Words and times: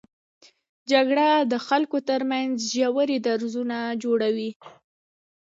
جګړه 0.91 1.27
د 1.51 1.53
خلکو 1.67 1.97
تر 2.09 2.21
منځ 2.31 2.53
ژورې 2.73 3.17
درزونه 3.27 3.77
جوړوي 4.03 4.51